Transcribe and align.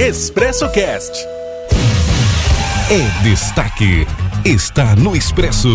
Expresso 0.00 0.68
Cast. 0.70 1.26
É 2.88 3.22
destaque. 3.24 4.06
Está 4.44 4.94
no 4.94 5.16
Expresso. 5.16 5.68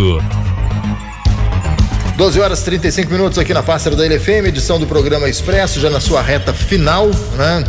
12 2.16 2.40
horas 2.40 2.62
e 2.62 2.64
35 2.64 3.12
minutos 3.12 3.38
aqui 3.38 3.54
na 3.54 3.62
Pássaro 3.62 3.98
da 3.98 4.06
LFM, 4.06 4.48
edição 4.48 4.80
do 4.80 4.88
programa 4.88 5.28
Expresso, 5.28 5.78
já 5.82 5.90
na 5.90 6.00
sua 6.00 6.22
reta 6.22 6.54
final, 6.54 7.08
né? 7.36 7.66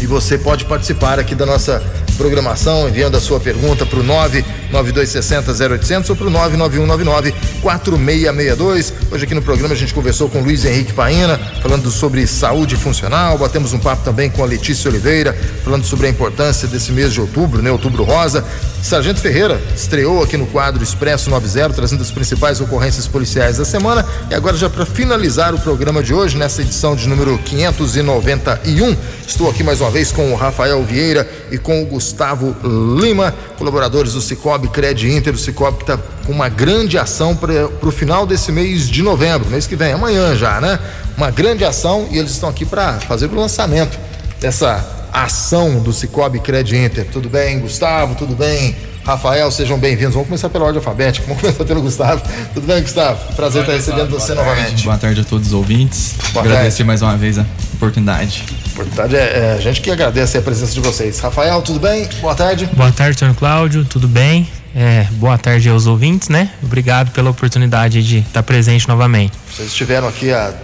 E 0.00 0.06
você 0.06 0.38
pode 0.38 0.66
participar 0.66 1.18
aqui 1.18 1.34
da 1.34 1.44
nossa 1.44 1.82
programação, 2.16 2.88
enviando 2.88 3.16
a 3.16 3.20
sua 3.20 3.40
pergunta 3.40 3.84
para 3.84 3.98
o 3.98 4.04
99260 4.04 4.67
0800 4.72 6.10
ou 6.10 6.16
para 6.16 6.26
o 6.26 6.30
99199 6.30 7.34
4662. 7.62 8.92
Hoje 9.10 9.24
aqui 9.24 9.34
no 9.34 9.42
programa 9.42 9.74
a 9.74 9.76
gente 9.76 9.94
conversou 9.94 10.28
com 10.28 10.40
Luiz 10.40 10.64
Henrique 10.64 10.92
Paina, 10.92 11.38
falando 11.62 11.90
sobre 11.90 12.26
saúde 12.26 12.76
funcional, 12.76 13.38
batemos 13.38 13.72
um 13.72 13.78
papo 13.78 14.04
também 14.04 14.30
com 14.30 14.42
a 14.42 14.46
Letícia 14.46 14.88
Oliveira, 14.88 15.32
falando 15.64 15.84
sobre 15.84 16.06
a 16.06 16.10
importância 16.10 16.68
desse 16.68 16.92
mês 16.92 17.12
de 17.12 17.20
outubro, 17.20 17.62
né? 17.62 17.70
Outubro 17.70 18.04
Rosa. 18.04 18.44
Sargento 18.82 19.20
Ferreira 19.20 19.60
estreou 19.74 20.22
aqui 20.22 20.36
no 20.36 20.46
quadro 20.46 20.82
Expresso 20.82 21.30
90, 21.30 21.70
trazendo 21.70 22.02
as 22.02 22.10
principais 22.10 22.60
ocorrências 22.60 23.06
policiais 23.06 23.58
da 23.58 23.64
semana. 23.64 24.06
E 24.30 24.34
agora, 24.34 24.56
já 24.56 24.70
para 24.70 24.86
finalizar 24.86 25.54
o 25.54 25.58
programa 25.58 26.02
de 26.02 26.14
hoje, 26.14 26.36
nessa 26.36 26.62
edição 26.62 26.94
de 26.94 27.08
número 27.08 27.36
591, 27.38 28.96
estou 29.26 29.50
aqui 29.50 29.64
mais 29.64 29.80
uma 29.80 29.90
vez 29.90 30.12
com 30.12 30.32
o 30.32 30.36
Rafael 30.36 30.82
Vieira 30.84 31.28
e 31.50 31.58
com 31.58 31.82
o 31.82 31.86
Gustavo 31.86 32.56
Lima, 33.00 33.34
colaboradores 33.56 34.12
do 34.12 34.20
Cicobi 34.20 34.57
Cred 34.66 35.08
Inter, 35.08 35.34
o 35.34 35.38
Cicobi 35.38 35.76
que 35.76 35.84
está 35.84 35.98
com 36.26 36.32
uma 36.32 36.48
grande 36.48 36.98
ação 36.98 37.36
para 37.36 37.68
o 37.80 37.92
final 37.92 38.26
desse 38.26 38.50
mês 38.50 38.88
de 38.88 39.02
novembro, 39.02 39.48
mês 39.48 39.66
que 39.66 39.76
vem, 39.76 39.92
amanhã 39.92 40.34
já, 40.34 40.60
né? 40.60 40.78
Uma 41.16 41.30
grande 41.30 41.64
ação 41.64 42.08
e 42.10 42.18
eles 42.18 42.32
estão 42.32 42.48
aqui 42.48 42.64
para 42.64 42.94
fazer 42.94 43.26
o 43.26 43.34
lançamento 43.34 43.96
dessa 44.40 44.84
ação 45.12 45.80
do 45.80 45.92
Cicobi 45.92 46.40
Cred 46.40 46.76
Inter. 46.76 47.06
Tudo 47.12 47.28
bem, 47.28 47.60
Gustavo? 47.60 48.14
Tudo 48.14 48.34
bem? 48.34 48.74
Rafael, 49.04 49.50
sejam 49.50 49.78
bem-vindos. 49.78 50.12
Vamos 50.12 50.28
começar 50.28 50.50
pela 50.50 50.66
ordem 50.66 50.78
alfabética. 50.80 51.24
Vamos 51.26 51.40
começar 51.40 51.64
pelo 51.64 51.80
Gustavo. 51.80 52.22
Tudo 52.52 52.66
bem, 52.66 52.82
Gustavo? 52.82 53.32
Prazer 53.34 53.62
estar 53.62 53.72
recebendo 53.72 54.10
você 54.10 54.34
novamente. 54.34 54.84
Boa 54.84 54.98
tarde 54.98 55.20
a 55.22 55.24
todos 55.24 55.46
os 55.48 55.54
ouvintes. 55.54 56.14
Boa 56.34 56.44
Agradecer 56.44 56.68
tarde. 56.70 56.84
mais 56.84 57.00
uma 57.00 57.16
vez 57.16 57.38
a 57.38 57.46
oportunidade. 57.72 58.44
A 58.78 58.80
oportunidade 58.80 59.16
é, 59.16 59.18
é, 59.18 59.54
a 59.58 59.60
gente 59.60 59.80
que 59.80 59.90
agradece 59.90 60.38
a 60.38 60.42
presença 60.42 60.72
de 60.72 60.80
vocês. 60.80 61.18
Rafael, 61.18 61.60
tudo 61.62 61.80
bem? 61.80 62.08
Boa 62.20 62.34
tarde. 62.34 62.66
Boa 62.72 62.92
tarde, 62.92 63.18
Tony 63.18 63.34
Cláudio. 63.34 63.84
Tudo 63.84 64.06
bem? 64.06 64.48
É, 64.72 65.04
boa 65.14 65.36
tarde 65.36 65.68
aos 65.68 65.88
ouvintes, 65.88 66.28
né? 66.28 66.48
Obrigado 66.62 67.10
pela 67.10 67.28
oportunidade 67.28 68.04
de 68.04 68.18
estar 68.18 68.44
presente 68.44 68.86
novamente. 68.86 69.32
Vocês 69.52 69.70
estiveram 69.70 70.06
aqui 70.06 70.32
há 70.32 70.54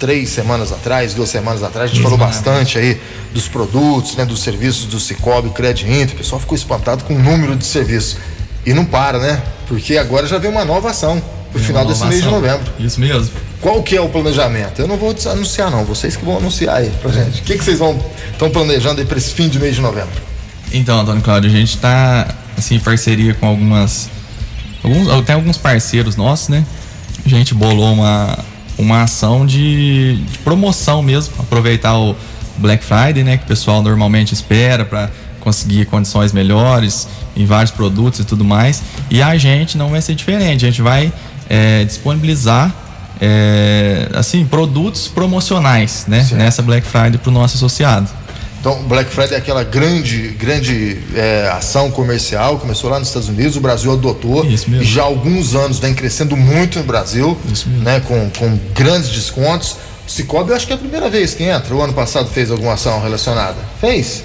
três 0.00 0.30
semanas 0.30 0.72
atrás, 0.72 1.14
duas 1.14 1.28
semanas 1.28 1.62
atrás, 1.62 1.92
a 1.92 1.94
gente 1.94 2.02
falou 2.02 2.18
bastante 2.18 2.76
aí 2.76 3.00
dos 3.32 3.46
produtos, 3.46 4.16
né, 4.16 4.24
dos 4.24 4.42
serviços 4.42 4.86
do 4.86 4.98
Cicobi, 4.98 5.50
Credit 5.50 5.88
Inter. 5.88 6.14
O 6.14 6.18
pessoal 6.18 6.40
ficou 6.40 6.56
espantado 6.56 7.04
com 7.04 7.14
o 7.14 7.18
número 7.20 7.54
de 7.54 7.64
serviços. 7.64 8.16
E 8.66 8.74
não 8.74 8.84
para, 8.84 9.20
né? 9.20 9.40
Porque 9.68 9.96
agora 9.96 10.26
já 10.26 10.38
vem 10.38 10.50
uma 10.50 10.64
nova 10.64 10.90
ação 10.90 11.22
pro 11.52 11.62
final 11.62 11.86
desse 11.86 12.04
mês 12.04 12.20
de 12.20 12.28
novembro. 12.28 12.72
Isso 12.80 12.98
mesmo. 12.98 13.30
Qual 13.60 13.82
que 13.82 13.96
é 13.96 14.00
o 14.00 14.08
planejamento? 14.08 14.80
Eu 14.80 14.88
não 14.88 14.96
vou 14.96 15.14
anunciar 15.26 15.70
não, 15.70 15.84
vocês 15.84 16.16
que 16.16 16.24
vão 16.24 16.38
anunciar 16.38 16.76
aí 16.76 16.90
pra 17.02 17.12
gente. 17.12 17.40
O 17.40 17.44
que, 17.44 17.58
que 17.58 17.64
vocês 17.64 17.78
vão 17.78 17.98
estão 18.32 18.50
planejando 18.50 19.00
aí 19.00 19.06
para 19.06 19.18
esse 19.18 19.34
fim 19.34 19.48
de 19.48 19.58
mês 19.58 19.74
de 19.74 19.82
novembro? 19.82 20.20
Então, 20.72 21.00
Antônio 21.00 21.22
Cláudio, 21.22 21.50
a 21.50 21.52
gente 21.52 21.74
está 21.74 22.34
assim 22.56 22.76
em 22.76 22.80
parceria 22.80 23.34
com 23.34 23.46
algumas 23.46 24.08
alguns 24.82 25.24
tem 25.26 25.34
alguns 25.34 25.58
parceiros 25.58 26.16
nossos, 26.16 26.48
né? 26.48 26.64
A 27.24 27.28
gente 27.28 27.52
bolou 27.52 27.92
uma 27.92 28.38
uma 28.78 29.02
ação 29.02 29.44
de, 29.44 30.16
de 30.16 30.38
promoção 30.38 31.02
mesmo, 31.02 31.34
aproveitar 31.38 31.98
o 31.98 32.16
Black 32.56 32.82
Friday, 32.82 33.22
né, 33.22 33.36
que 33.36 33.44
o 33.44 33.46
pessoal 33.46 33.82
normalmente 33.82 34.32
espera 34.32 34.86
para 34.86 35.10
conseguir 35.40 35.84
condições 35.86 36.32
melhores 36.32 37.06
em 37.36 37.44
vários 37.44 37.70
produtos 37.70 38.20
e 38.20 38.24
tudo 38.24 38.44
mais. 38.44 38.82
E 39.10 39.20
a 39.22 39.36
gente 39.36 39.76
não 39.76 39.90
vai 39.90 40.00
ser 40.00 40.14
diferente, 40.14 40.64
a 40.64 40.68
gente 40.68 40.80
vai 40.80 41.12
é, 41.48 41.84
disponibilizar 41.84 42.74
é, 43.20 44.08
assim 44.14 44.44
produtos 44.44 45.08
promocionais, 45.08 46.04
né, 46.08 46.26
nessa 46.32 46.62
Black 46.62 46.86
Friday 46.86 47.18
para 47.18 47.30
o 47.30 47.32
nosso 47.32 47.56
associado. 47.56 48.08
Então, 48.60 48.82
Black 48.82 49.10
Friday 49.10 49.34
é 49.34 49.38
aquela 49.38 49.64
grande, 49.64 50.28
grande 50.38 50.98
é, 51.14 51.48
ação 51.48 51.90
comercial, 51.90 52.58
começou 52.58 52.90
lá 52.90 52.98
nos 52.98 53.08
Estados 53.08 53.28
Unidos, 53.28 53.56
o 53.56 53.60
Brasil 53.60 53.90
adotou 53.90 54.44
e 54.44 54.84
já 54.84 55.02
há 55.02 55.06
alguns 55.06 55.54
anos 55.54 55.78
vem 55.78 55.94
crescendo 55.94 56.36
muito 56.36 56.78
no 56.78 56.84
Brasil, 56.84 57.38
né, 57.82 58.00
com, 58.00 58.28
com 58.38 58.58
grandes 58.74 59.08
descontos. 59.08 59.76
Cicobi, 60.06 60.50
eu 60.50 60.56
acho 60.56 60.66
que 60.66 60.72
é 60.72 60.76
a 60.76 60.78
primeira 60.78 61.08
vez 61.08 61.32
que 61.32 61.44
entra. 61.44 61.74
O 61.74 61.80
ano 61.80 61.94
passado 61.94 62.28
fez 62.28 62.50
alguma 62.50 62.74
ação 62.74 63.00
relacionada? 63.00 63.56
Fez? 63.80 64.24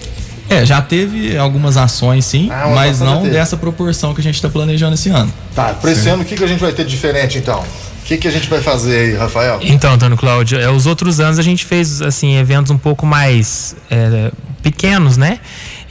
É, 0.50 0.66
já 0.66 0.82
teve 0.82 1.38
algumas 1.38 1.78
ações 1.78 2.26
sim, 2.26 2.50
ah, 2.52 2.72
mas 2.74 3.00
não 3.00 3.24
dessa 3.24 3.56
proporção 3.56 4.14
que 4.14 4.20
a 4.20 4.24
gente 4.24 4.36
está 4.36 4.50
planejando 4.50 4.96
esse 4.96 5.10
ano. 5.10 5.32
Tá, 5.56 5.74
para 5.74 5.92
esse 5.92 6.10
ano 6.10 6.24
o 6.24 6.26
que, 6.26 6.36
que 6.36 6.44
a 6.44 6.48
gente 6.48 6.60
vai 6.60 6.72
ter 6.72 6.84
de 6.84 6.92
diferente 6.92 7.38
então? 7.38 7.64
O 8.06 8.08
que, 8.08 8.18
que 8.18 8.28
a 8.28 8.32
gente 8.32 8.48
vai 8.48 8.62
fazer 8.62 9.00
aí, 9.00 9.16
Rafael? 9.16 9.60
Então, 9.64 9.92
Antônio 9.92 10.16
Cláudio, 10.16 10.60
é, 10.60 10.70
os 10.70 10.86
outros 10.86 11.20
anos 11.20 11.40
a 11.40 11.42
gente 11.42 11.66
fez 11.66 12.04
assim 12.04 12.36
eventos 12.36 12.70
um 12.70 12.78
pouco 12.78 13.04
mais 13.04 13.76
é, 13.90 14.32
pequenos, 14.62 15.18
né? 15.18 15.40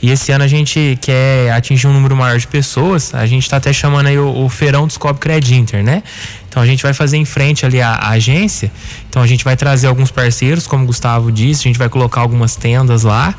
E 0.01 0.09
esse 0.09 0.31
ano 0.31 0.45
a 0.45 0.47
gente 0.47 0.97
quer 1.01 1.51
atingir 1.51 1.87
um 1.87 1.91
número 1.93 2.15
maior 2.15 2.39
de 2.39 2.47
pessoas. 2.47 3.13
A 3.13 3.25
gente 3.25 3.43
está 3.43 3.57
até 3.57 3.73
chamando 3.73 4.07
aí 4.07 4.17
o, 4.17 4.45
o 4.45 4.47
Feirão 4.47 4.87
dos 4.87 4.95
Cobb 4.95 5.19
Credit 5.19 5.55
Inter, 5.55 5.83
né? 5.83 6.03
Então 6.47 6.63
a 6.63 6.65
gente 6.65 6.81
vai 6.81 6.93
fazer 6.93 7.17
em 7.17 7.25
frente 7.25 7.65
ali 7.65 7.81
a, 7.81 7.89
a, 7.89 8.11
agência. 8.11 8.71
Então 9.09 9.21
a 9.21 9.27
gente 9.27 9.43
vai 9.43 9.57
trazer 9.57 9.87
alguns 9.87 10.09
parceiros, 10.09 10.65
como 10.65 10.85
o 10.85 10.87
Gustavo 10.87 11.29
disse, 11.33 11.63
a 11.63 11.67
gente 11.67 11.77
vai 11.77 11.89
colocar 11.89 12.21
algumas 12.21 12.55
tendas 12.55 13.03
lá 13.03 13.35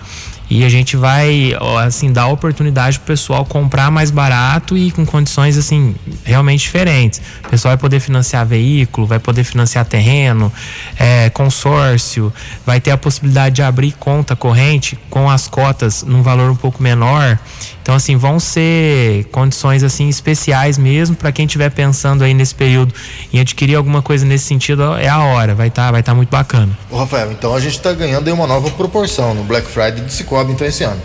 e 0.48 0.64
a 0.64 0.68
gente 0.68 0.96
vai, 0.96 1.52
assim, 1.84 2.12
dar 2.12 2.28
oportunidade 2.28 2.98
pro 3.00 3.08
pessoal 3.08 3.44
comprar 3.44 3.90
mais 3.90 4.10
barato 4.12 4.76
e 4.76 4.92
com 4.92 5.04
condições, 5.04 5.58
assim, 5.58 5.94
realmente 6.24 6.60
diferentes. 6.60 7.20
O 7.44 7.48
pessoal 7.48 7.70
vai 7.70 7.78
poder 7.78 7.98
financiar 7.98 8.46
veículo, 8.46 9.06
vai 9.06 9.18
poder 9.18 9.42
financiar 9.42 9.84
terreno, 9.84 10.52
é, 10.98 11.30
consórcio, 11.30 12.32
vai 12.64 12.80
ter 12.80 12.92
a 12.92 12.96
possibilidade 12.96 13.56
de 13.56 13.62
abrir 13.62 13.92
conta 13.92 14.36
corrente 14.36 14.96
com 15.10 15.28
as 15.28 15.48
cotas 15.48 16.04
num 16.04 16.22
valor 16.22 16.50
um 16.50 16.56
pouco 16.56 16.80
menor. 16.80 17.38
Então, 17.82 17.94
assim, 17.94 18.16
vão 18.16 18.40
ser 18.40 19.24
condições, 19.26 19.84
assim, 19.84 20.08
especiais 20.08 20.76
mesmo 20.76 21.14
para 21.14 21.30
quem 21.30 21.46
estiver 21.46 21.70
pensando 21.70 22.24
aí 22.24 22.34
nesse 22.34 22.54
período 22.54 22.92
em 23.32 23.38
adquirir 23.38 23.76
alguma 23.76 24.02
coisa 24.02 24.26
nesse 24.26 24.44
sentido, 24.44 24.82
é 24.96 25.08
a 25.08 25.20
hora. 25.20 25.54
Vai 25.54 25.68
estar 25.68 25.86
tá, 25.86 25.92
vai 25.92 26.02
tá 26.02 26.14
muito 26.14 26.28
bacana. 26.28 26.76
Ô, 26.90 26.98
Rafael, 26.98 27.30
então 27.30 27.54
a 27.54 27.60
gente 27.60 27.76
está 27.76 27.92
ganhando 27.92 28.26
aí 28.26 28.32
uma 28.32 28.46
nova 28.46 28.70
proporção 28.70 29.34
no 29.34 29.44
Black 29.44 29.68
Friday 29.68 30.04
de 30.04 30.12
50 30.12 30.35
Coab 30.36 30.52
então 30.52 30.66
esse 30.66 30.84
ano. 30.84 31.00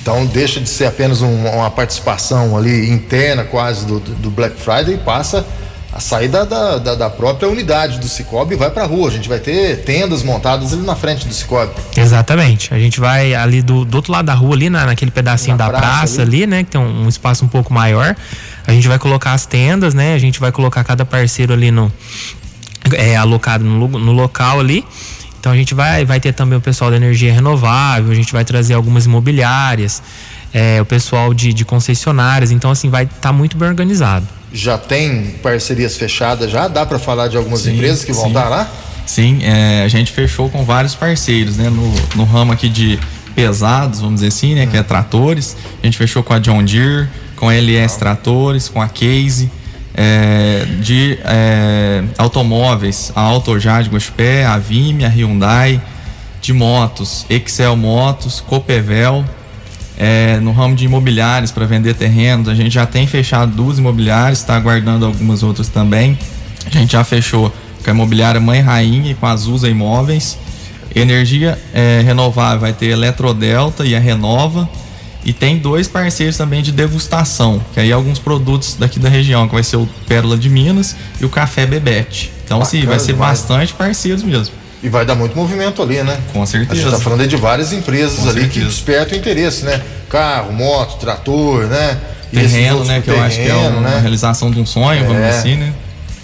Então 0.00 0.24
deixa 0.26 0.58
de 0.58 0.68
ser 0.68 0.86
apenas 0.86 1.20
um, 1.20 1.46
uma 1.46 1.70
participação 1.70 2.56
ali 2.56 2.90
interna 2.90 3.44
quase 3.44 3.84
do, 3.86 4.00
do, 4.00 4.30
Black 4.30 4.58
Friday 4.58 4.94
e 4.94 4.98
passa 4.98 5.44
a 5.92 6.00
sair 6.00 6.28
da, 6.28 6.44
da, 6.44 6.78
da 6.78 7.10
própria 7.10 7.48
unidade 7.48 7.98
do 7.98 8.08
Cicobi 8.08 8.54
e 8.54 8.56
vai 8.56 8.70
para 8.70 8.84
a 8.84 8.86
rua. 8.86 9.08
A 9.08 9.12
gente 9.12 9.28
vai 9.28 9.38
ter 9.38 9.82
tendas 9.84 10.22
montadas 10.22 10.72
ali 10.72 10.82
na 10.82 10.96
frente 10.96 11.26
do 11.26 11.32
Cicobi. 11.32 11.72
Exatamente. 11.96 12.72
A 12.72 12.78
gente 12.78 12.98
vai 13.00 13.34
ali 13.34 13.62
do, 13.62 13.84
do 13.84 13.94
outro 13.96 14.12
lado 14.12 14.26
da 14.26 14.34
rua, 14.34 14.54
ali 14.54 14.68
na, 14.68 14.86
naquele 14.86 15.10
pedacinho 15.10 15.56
na 15.56 15.64
da 15.64 15.70
praça, 15.70 15.86
praça 15.86 16.22
ali. 16.22 16.42
ali. 16.42 16.46
né? 16.46 16.64
Que 16.64 16.70
tem 16.70 16.80
um, 16.80 17.04
um 17.04 17.08
espaço 17.08 17.44
um 17.44 17.48
pouco 17.48 17.72
maior. 17.72 18.16
A 18.66 18.72
gente 18.72 18.88
vai 18.88 18.98
colocar 18.98 19.32
as 19.32 19.46
tendas, 19.46 19.94
né? 19.94 20.14
A 20.14 20.18
gente 20.18 20.40
vai 20.40 20.50
colocar 20.50 20.82
cada 20.84 21.04
parceiro 21.04 21.52
ali 21.52 21.70
no, 21.70 21.92
é, 22.92 23.14
alocado 23.16 23.64
no, 23.64 23.86
no 23.88 24.12
local 24.12 24.58
ali 24.58 24.84
então 25.44 25.52
a 25.52 25.56
gente 25.56 25.74
vai, 25.74 26.06
vai 26.06 26.18
ter 26.18 26.32
também 26.32 26.56
o 26.56 26.60
pessoal 26.60 26.90
da 26.90 26.96
energia 26.96 27.30
renovável, 27.30 28.10
a 28.10 28.14
gente 28.14 28.32
vai 28.32 28.46
trazer 28.46 28.72
algumas 28.72 29.04
imobiliárias, 29.04 30.02
é, 30.54 30.80
o 30.80 30.86
pessoal 30.86 31.34
de, 31.34 31.52
de, 31.52 31.66
concessionárias. 31.66 32.50
Então, 32.50 32.70
assim, 32.70 32.88
vai 32.88 33.04
estar 33.04 33.18
tá 33.20 33.30
muito 33.30 33.54
bem 33.54 33.68
organizado. 33.68 34.26
Já 34.50 34.78
tem 34.78 35.32
parcerias 35.42 35.98
fechadas 35.98 36.50
já? 36.50 36.66
Dá 36.66 36.86
para 36.86 36.98
falar 36.98 37.28
de 37.28 37.36
algumas 37.36 37.60
sim, 37.60 37.74
empresas 37.74 38.02
que 38.06 38.12
vão 38.14 38.22
sim. 38.22 38.28
estar 38.28 38.48
lá? 38.48 38.72
Sim, 39.04 39.40
é, 39.42 39.82
a 39.84 39.88
gente 39.88 40.12
fechou 40.12 40.48
com 40.48 40.64
vários 40.64 40.94
parceiros, 40.94 41.58
né? 41.58 41.68
No, 41.68 41.92
no 42.16 42.24
ramo 42.24 42.50
aqui 42.50 42.70
de 42.70 42.98
pesados, 43.34 44.00
vamos 44.00 44.14
dizer 44.14 44.28
assim, 44.28 44.54
né? 44.54 44.64
Hum. 44.64 44.68
Que 44.68 44.78
é 44.78 44.82
tratores. 44.82 45.58
A 45.82 45.84
gente 45.84 45.98
fechou 45.98 46.22
com 46.22 46.32
a 46.32 46.38
John 46.38 46.64
Deere, 46.64 47.06
com 47.36 47.50
a 47.50 47.54
LS 47.54 47.98
Tratores, 47.98 48.70
com 48.70 48.80
a 48.80 48.88
Case 48.88 49.50
é, 49.94 50.66
de 50.80 51.18
é, 51.24 52.02
automóveis, 52.18 53.12
a 53.14 53.20
Autojade 53.20 53.88
Gospé, 53.88 54.44
a 54.44 54.58
Vime, 54.58 55.04
a 55.04 55.08
Hyundai, 55.08 55.80
de 56.40 56.52
motos, 56.52 57.24
Excel 57.30 57.76
Motos, 57.76 58.40
Copevel, 58.40 59.24
é, 59.96 60.38
no 60.40 60.52
ramo 60.52 60.74
de 60.74 60.84
imobiliários 60.84 61.52
para 61.52 61.64
vender 61.66 61.94
terrenos, 61.94 62.48
a 62.48 62.54
gente 62.54 62.70
já 62.70 62.84
tem 62.84 63.06
fechado 63.06 63.54
duas 63.54 63.78
imobiliárias, 63.78 64.40
está 64.40 64.56
aguardando 64.56 65.06
algumas 65.06 65.42
outras 65.42 65.68
também. 65.68 66.18
A 66.66 66.70
gente 66.70 66.92
já 66.92 67.04
fechou 67.04 67.52
com 67.82 67.90
a 67.90 67.94
imobiliária 67.94 68.40
Mãe 68.40 68.60
Rainha 68.60 69.12
e 69.12 69.14
com 69.14 69.26
a 69.26 69.30
Azusa 69.30 69.68
Imóveis. 69.68 70.38
Energia 70.94 71.58
é, 71.72 72.02
renovável 72.04 72.60
vai 72.60 72.72
ter 72.72 72.86
Eletrodelta 72.86 73.84
e 73.84 73.94
a 73.94 74.00
Renova. 74.00 74.68
E 75.24 75.32
tem 75.32 75.58
dois 75.58 75.88
parceiros 75.88 76.36
também 76.36 76.62
de 76.62 76.70
degustação, 76.70 77.64
que 77.72 77.80
aí 77.80 77.90
alguns 77.90 78.18
produtos 78.18 78.76
daqui 78.78 78.98
da 78.98 79.08
região, 79.08 79.48
que 79.48 79.54
vai 79.54 79.62
ser 79.62 79.76
o 79.78 79.88
Pérola 80.06 80.36
de 80.36 80.50
Minas 80.50 80.94
e 81.20 81.24
o 81.24 81.28
Café 81.30 81.64
Bebete. 81.66 82.30
Então, 82.44 82.58
Bacana, 82.58 82.78
assim, 82.78 82.86
vai 82.86 82.98
ser 83.00 83.12
demais. 83.14 83.40
bastante 83.40 83.72
parceiros 83.72 84.22
mesmo. 84.22 84.54
E 84.82 84.88
vai 84.90 85.06
dar 85.06 85.14
muito 85.14 85.34
movimento 85.34 85.82
ali, 85.82 86.02
né? 86.02 86.18
Com 86.30 86.44
certeza. 86.44 86.72
A 86.72 86.76
gente 86.76 86.86
está 86.86 87.00
falando 87.00 87.26
de 87.26 87.36
várias 87.36 87.72
empresas 87.72 88.18
Com 88.18 88.28
ali 88.28 88.40
certeza. 88.42 88.50
que 88.60 88.64
despertam 88.66 89.16
interesse, 89.18 89.64
né? 89.64 89.80
Carro, 90.10 90.52
moto, 90.52 90.98
trator, 90.98 91.64
né? 91.68 91.98
E 92.30 92.36
Terreno, 92.36 92.84
né? 92.84 93.00
Que 93.00 93.10
eu 93.10 93.22
acho 93.22 93.36
que 93.36 93.42
é 93.42 93.46
terreno, 93.46 93.78
uma 93.78 93.88
né? 93.88 94.00
realização 94.00 94.50
de 94.50 94.60
um 94.60 94.66
sonho, 94.66 95.06
vamos 95.06 95.22
É. 95.22 95.28
dizer 95.28 95.38
assim, 95.40 95.56
né? 95.56 95.72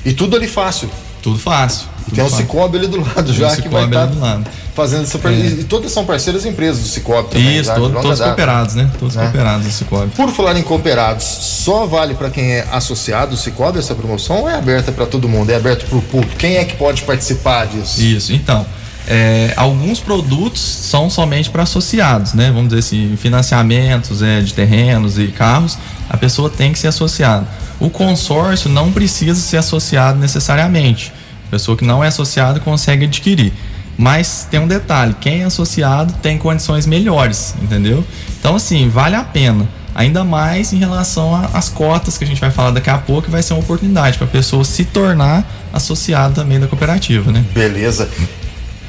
E 0.05 0.12
tudo 0.12 0.37
ali 0.37 0.47
fácil. 0.47 0.91
Tudo 1.23 1.38
fácil. 1.38 1.88
E 2.12 2.17
tudo 2.17 2.25
tem 2.27 2.35
um. 2.35 2.37
Cicobi 2.37 2.79
ali 2.79 2.87
do 2.87 3.01
lado 3.01 3.33
já 3.33 3.55
que 3.57 3.69
vai 3.69 3.85
estar 3.85 4.07
do 4.07 4.19
lado. 4.21 4.45
fazendo 4.75 5.03
essa. 5.03 5.19
É. 5.29 5.33
E 5.61 5.65
todas 5.65 5.91
são 5.93 6.05
parceiras 6.05 6.45
empresas 6.45 6.83
do 6.83 6.89
Cicobi 6.89 7.29
também. 7.31 7.59
Isso, 7.59 7.73
todo- 7.75 7.93
todos 8.01 8.19
data. 8.19 8.31
cooperados, 8.31 8.75
né? 8.75 8.91
Todos 8.99 9.17
Né? 9.17 9.23
cooperados 9.23 9.67
do 9.67 9.73
Cicobi. 9.73 10.11
Por 10.17 10.31
falar 10.31 10.59
em 10.59 10.62
cooperados, 10.62 11.25
só 11.25 11.87
vale 11.87 12.15
para 12.15 12.31
quem 12.31 12.53
é 12.53 12.67
associado 12.73 13.33
ao 13.33 13.37
Cicobi 13.37 13.79
essa 13.79 13.95
promoção 13.95 14.41
ou 14.41 14.49
é 14.49 14.55
aberta 14.57 14.91
para 14.93 15.07
todo 15.07 15.29
mundo? 15.29 15.51
É 15.51 15.57
aberta 15.57 15.85
para 15.87 15.99
o 15.99 16.03
público? 16.03 16.35
Quem 16.37 16.57
é 16.57 16.65
que 16.65 16.77
pode 16.77 17.03
participar 17.03 17.67
disso? 17.67 18.01
Isso, 18.01 18.33
então. 18.33 18.65
é, 19.09 19.53
alguns 19.57 19.99
produtos 19.99 20.61
são 20.61 21.11
somente 21.11 21.51
para 21.51 21.62
associados, 21.65 22.33
né? 22.35 22.47
Vamos 22.53 22.69
dizer 22.69 22.79
assim, 22.81 23.17
financiamentos 23.17 24.23
é, 24.23 24.41
de 24.41 24.53
terrenos 24.55 25.19
e 25.19 25.29
carros, 25.29 25.77
a 26.09 26.17
pessoa 26.17 26.49
tem 26.49 26.73
que 26.73 26.79
ser 26.79 26.89
associada. 26.89 27.47
O 27.81 27.89
consórcio 27.91 28.69
não 28.71 28.93
precisa 28.93 29.35
ser 29.41 29.57
associado 29.57 30.19
necessariamente. 30.19 31.12
Pessoa 31.50 31.76
que 31.76 31.85
não 31.85 32.02
é 32.02 32.08
associada 32.08 32.61
consegue 32.61 33.05
adquirir. 33.06 33.52
Mas 33.99 34.47
tem 34.50 34.58
um 34.61 34.67
detalhe, 34.67 35.14
quem 35.20 35.43
é 35.43 35.44
associado 35.44 36.14
tem 36.23 36.38
condições 36.38 36.87
melhores, 36.87 37.55
entendeu? 37.61 38.05
Então 38.38 38.56
assim, 38.56 38.88
vale 38.88 39.17
a 39.17 39.23
pena. 39.25 39.69
Ainda 39.94 40.25
mais 40.25 40.73
em 40.73 40.79
relação 40.79 41.35
às 41.52 41.69
cotas 41.69 42.17
que 42.17 42.25
a 42.25 42.26
gente 42.26 42.41
vai 42.41 42.50
falar 42.50 42.70
daqui 42.70 42.88
a 42.88 42.97
pouco, 42.97 43.23
que 43.23 43.31
vai 43.31 43.43
ser 43.43 43.52
uma 43.55 43.61
oportunidade 43.61 44.17
para 44.17 44.26
a 44.26 44.31
pessoa 44.31 44.64
se 44.64 44.85
tornar 44.85 45.44
associada 45.73 46.35
também 46.35 46.58
da 46.58 46.67
cooperativa, 46.67 47.31
né? 47.31 47.44
Beleza. 47.52 48.08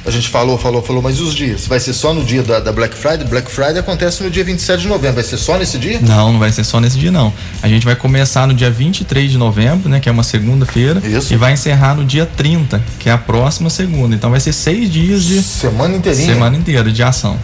A 0.03 0.09
gente 0.09 0.29
falou, 0.29 0.57
falou, 0.57 0.81
falou, 0.81 0.99
mas 0.99 1.17
e 1.17 1.21
os 1.21 1.35
dias? 1.35 1.67
Vai 1.67 1.79
ser 1.79 1.93
só 1.93 2.11
no 2.11 2.23
dia 2.23 2.41
da, 2.41 2.59
da 2.59 2.71
Black 2.71 2.95
Friday? 2.95 3.23
Black 3.23 3.51
Friday 3.51 3.77
acontece 3.77 4.23
no 4.23 4.31
dia 4.31 4.43
27 4.43 4.81
de 4.81 4.87
novembro. 4.87 5.13
Vai 5.15 5.23
ser 5.23 5.37
só 5.37 5.57
nesse 5.59 5.77
dia? 5.77 5.99
Não, 6.01 6.33
não 6.33 6.39
vai 6.39 6.51
ser 6.51 6.63
só 6.63 6.79
nesse 6.79 6.97
dia 6.97 7.11
não. 7.11 7.31
A 7.61 7.67
gente 7.67 7.85
vai 7.85 7.95
começar 7.95 8.47
no 8.47 8.53
dia 8.55 8.71
23 8.71 9.29
de 9.31 9.37
novembro, 9.37 9.87
né, 9.89 9.99
que 9.99 10.09
é 10.09 10.11
uma 10.11 10.23
segunda-feira, 10.23 10.99
Isso. 11.05 11.31
e 11.31 11.37
vai 11.37 11.53
encerrar 11.53 11.93
no 11.93 12.03
dia 12.03 12.25
30, 12.25 12.81
que 12.97 13.09
é 13.09 13.11
a 13.11 13.17
próxima 13.17 13.69
segunda. 13.69 14.15
Então 14.15 14.31
vai 14.31 14.39
ser 14.39 14.53
seis 14.53 14.91
dias 14.91 15.23
de 15.23 15.41
Semana 15.43 15.95
inteirinha. 15.95 16.33
semana 16.33 16.57
inteira 16.57 16.91
de 16.91 17.03
ação. 17.03 17.37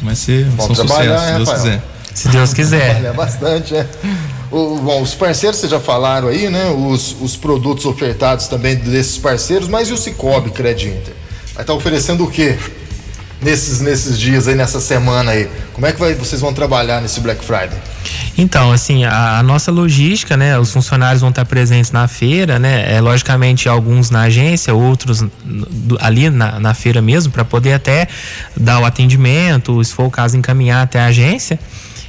Vai 0.00 0.14
ser 0.14 0.44
vai 0.44 0.66
ser 0.66 0.72
um 0.72 0.74
trabalhar, 0.76 1.18
sucesso, 1.18 1.26
hein, 1.28 1.34
se 1.34 1.36
Deus 1.36 1.48
Rafael? 1.48 1.58
quiser. 1.64 1.82
Se 2.14 2.28
Deus 2.28 2.54
quiser. 2.54 2.96
Olha, 3.00 3.12
bastante, 3.12 3.74
é. 3.74 3.86
O- 4.52 4.78
bom, 4.78 5.02
os 5.02 5.14
parceiros 5.14 5.58
vocês 5.58 5.70
já 5.70 5.80
falaram 5.80 6.28
aí, 6.28 6.48
né? 6.48 6.66
Os, 6.70 7.16
os 7.20 7.36
produtos 7.36 7.84
ofertados 7.84 8.46
também 8.46 8.76
desses 8.76 9.18
parceiros, 9.18 9.66
mas 9.68 9.88
e 9.88 9.92
o 9.92 9.96
Cicobi 9.96 10.50
Credit 10.50 10.88
Inter? 10.88 11.14
Vai 11.60 11.64
estar 11.64 11.74
oferecendo 11.74 12.24
o 12.24 12.30
quê? 12.30 12.56
Nesses, 13.42 13.80
nesses 13.82 14.18
dias 14.18 14.48
aí, 14.48 14.54
nessa 14.54 14.80
semana 14.80 15.32
aí. 15.32 15.46
Como 15.74 15.86
é 15.86 15.92
que 15.92 16.00
vai, 16.00 16.14
vocês 16.14 16.40
vão 16.40 16.54
trabalhar 16.54 17.02
nesse 17.02 17.20
Black 17.20 17.44
Friday? 17.44 17.76
Então, 18.38 18.72
assim, 18.72 19.04
a, 19.04 19.38
a 19.40 19.42
nossa 19.42 19.70
logística, 19.70 20.38
né? 20.38 20.58
Os 20.58 20.72
funcionários 20.72 21.20
vão 21.20 21.28
estar 21.28 21.44
presentes 21.44 21.92
na 21.92 22.08
feira, 22.08 22.58
né? 22.58 22.94
É, 22.94 22.98
logicamente, 23.02 23.68
alguns 23.68 24.08
na 24.08 24.22
agência, 24.22 24.72
outros 24.74 25.22
ali 26.00 26.30
na, 26.30 26.58
na 26.58 26.72
feira 26.72 27.02
mesmo, 27.02 27.30
para 27.30 27.44
poder 27.44 27.74
até 27.74 28.08
dar 28.56 28.80
o 28.80 28.86
atendimento, 28.86 29.84
se 29.84 29.92
for 29.92 30.04
o 30.06 30.10
caso, 30.10 30.38
encaminhar 30.38 30.82
até 30.82 30.98
a 30.98 31.06
agência. 31.06 31.60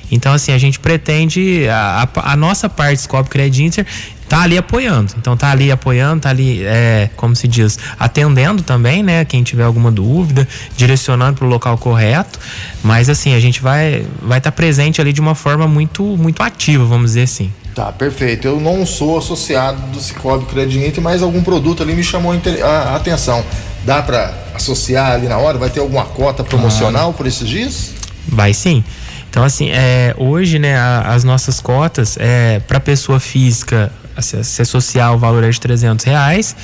Então, 0.10 0.32
assim, 0.34 0.54
a 0.54 0.58
gente 0.58 0.80
pretende, 0.80 1.68
a, 1.68 2.08
a- 2.16 2.32
a 2.32 2.36
nossa 2.38 2.70
parte 2.70 3.02
Scope 3.02 3.30
Credit 3.30 3.64
Inter 3.64 3.86
tá 4.32 4.44
ali 4.44 4.58
apoiando. 4.58 5.14
Então, 5.18 5.36
tá 5.36 5.52
ali 5.52 5.70
apoiando, 5.70 6.22
tá 6.22 6.30
ali, 6.30 6.64
é, 6.64 7.10
como 7.18 7.36
se 7.36 7.50
diz, 7.50 7.78
atendendo 8.00 8.64
também, 8.64 9.04
né? 9.04 9.26
Quem 9.26 9.44
tiver 9.44 9.64
alguma 9.66 9.92
dúvida, 9.92 10.48
direcionando 10.78 11.40
para 11.40 11.46
o 11.46 11.50
local 11.50 11.78
correto. 11.78 12.40
Mas, 12.82 13.10
assim, 13.10 13.34
a 13.36 13.42
gente 13.42 13.62
vai 13.62 14.06
vai 14.22 14.38
estar 14.38 14.54
presente 14.54 15.02
ali 15.02 15.12
de 15.12 15.20
uma 15.20 15.36
forma 15.36 15.68
muito, 15.68 16.02
muito 16.16 16.42
ativa, 16.42 16.86
vamos 16.86 17.08
dizer 17.12 17.24
assim. 17.24 17.52
Tá, 17.76 17.92
perfeito. 17.92 18.48
Eu 18.48 18.58
não 18.58 18.86
sou 18.86 19.18
associado 19.18 19.82
do 19.92 20.00
Cicobi 20.00 20.46
Credit 20.46 20.80
Inter, 20.80 21.04
mas 21.04 21.22
algum 21.22 21.44
produto 21.44 21.84
ali 21.84 21.94
me 21.94 22.04
chamou 22.04 22.32
a 22.34 22.96
atenção. 22.96 23.44
Dá 23.86 24.02
para 24.02 24.34
associar 24.56 25.12
ali 25.12 25.28
na 25.28 25.38
hora? 25.40 25.58
Vai 25.58 25.70
ter 25.70 25.82
alguma 25.82 26.06
cota 26.06 26.42
promocional 26.42 27.12
por 27.12 27.28
esses 27.28 27.46
dias? 27.48 27.92
Vai 28.26 28.54
sim. 28.54 28.82
Então, 29.30 29.44
assim, 29.44 29.70
é, 29.72 30.14
hoje, 30.18 30.58
né, 30.58 30.78
a- 30.78 31.14
as 31.14 31.24
nossas 31.26 31.60
cotas, 31.60 32.18
é, 32.20 32.60
para 32.68 32.80
pessoa 32.80 33.20
física, 33.20 33.92
se, 34.20 34.62
associar 34.62 35.14
o 35.14 35.18
valor 35.18 35.44
é 35.44 35.50
de 35.50 35.60
300 35.60 36.06
reais, 36.06 36.56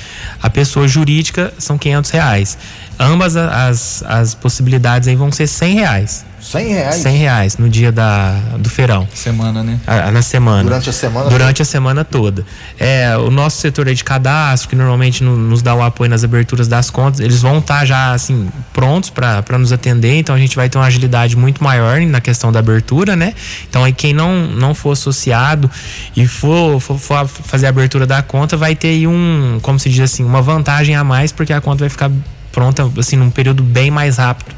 a 0.42 0.50
pessoa 0.50 0.86
jurídica 0.86 1.52
são 1.58 1.78
500 1.78 2.10
reais. 2.10 2.58
Ambas 2.98 3.36
as, 3.36 4.02
as 4.02 4.34
possibilidades 4.34 5.08
aí 5.08 5.16
vão 5.16 5.30
ser 5.32 5.46
100 5.46 5.74
reais. 5.74 6.27
100 6.40 6.68
reais? 6.68 6.94
100 6.96 7.16
reais 7.16 7.56
no 7.58 7.68
dia 7.68 7.90
da, 7.92 8.32
do 8.58 8.70
feirão. 8.70 9.06
Semana, 9.14 9.62
né? 9.62 9.78
a- 9.86 10.10
na 10.10 10.22
semana. 10.22 10.62
Durante 10.62 10.88
a 10.90 10.92
semana 10.92 11.30
Durante 11.30 11.62
a 11.62 11.64
semana 11.64 12.04
toda. 12.04 12.44
É, 12.78 13.16
o 13.16 13.30
nosso 13.30 13.58
setor 13.58 13.88
aí 13.88 13.94
de 13.94 14.04
cadastro, 14.04 14.68
que 14.68 14.76
normalmente 14.76 15.22
no- 15.22 15.36
nos 15.36 15.62
dá 15.62 15.74
o 15.74 15.82
apoio 15.82 16.08
nas 16.10 16.24
aberturas 16.24 16.68
das 16.68 16.90
contas, 16.90 17.20
eles 17.20 17.40
vão 17.42 17.58
estar 17.58 17.84
já 17.84 18.12
assim 18.12 18.48
prontos 18.72 19.10
para 19.10 19.58
nos 19.58 19.72
atender, 19.72 20.16
então 20.18 20.34
a 20.34 20.38
gente 20.38 20.54
vai 20.56 20.68
ter 20.68 20.78
uma 20.78 20.86
agilidade 20.86 21.36
muito 21.36 21.62
maior 21.62 22.00
na 22.02 22.20
questão 22.20 22.52
da 22.52 22.58
abertura, 22.60 23.16
né? 23.16 23.34
Então 23.68 23.84
aí 23.84 23.92
quem 23.92 24.12
não, 24.12 24.46
não 24.46 24.74
for 24.74 24.92
associado 24.92 25.70
e 26.16 26.26
for, 26.26 26.80
for, 26.80 26.98
for 26.98 27.26
fazer 27.28 27.66
a 27.66 27.68
abertura 27.70 28.06
da 28.06 28.22
conta, 28.22 28.56
vai 28.56 28.74
ter 28.74 28.88
aí 28.88 29.06
um, 29.06 29.58
como 29.62 29.78
se 29.78 29.90
diz 29.90 30.00
assim, 30.00 30.24
uma 30.24 30.40
vantagem 30.40 30.94
a 30.94 31.02
mais, 31.04 31.32
porque 31.32 31.52
a 31.52 31.60
conta 31.60 31.80
vai 31.80 31.88
ficar 31.90 32.10
pronta 32.52 32.90
assim 32.98 33.16
num 33.16 33.30
período 33.30 33.62
bem 33.62 33.90
mais 33.90 34.16
rápido 34.16 34.57